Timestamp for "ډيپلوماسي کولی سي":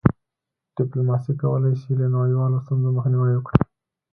0.75-1.91